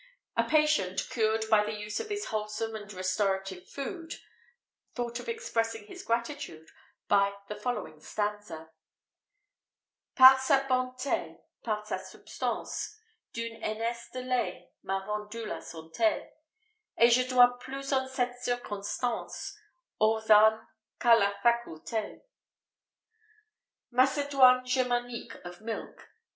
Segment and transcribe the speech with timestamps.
[0.35, 4.15] A patient, cured by the use of this wholesome and restorative food,
[4.95, 6.67] thought of expressing his gratitude
[7.07, 8.71] by the following stanza:
[10.15, 12.97] "Par sa bonté, par sa substance
[13.31, 16.27] D'une ânesse le lait m'a rendu la santé;
[16.97, 19.53] Et je dois plus en cette circonstance,
[19.99, 20.65] Aux ânes
[20.99, 22.23] qu'à la faculté."
[23.93, 26.09] _Macédoine Germanique of Milk.